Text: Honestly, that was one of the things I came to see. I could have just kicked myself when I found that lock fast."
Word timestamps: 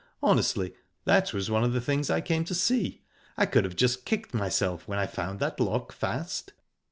Honestly, 0.23 0.73
that 1.05 1.31
was 1.31 1.51
one 1.51 1.63
of 1.63 1.73
the 1.73 1.79
things 1.79 2.09
I 2.09 2.21
came 2.21 2.43
to 2.45 2.55
see. 2.55 3.03
I 3.37 3.45
could 3.45 3.65
have 3.65 3.75
just 3.75 4.03
kicked 4.03 4.33
myself 4.33 4.87
when 4.87 4.97
I 4.97 5.05
found 5.05 5.39
that 5.39 5.59
lock 5.59 5.91
fast." 5.91 6.53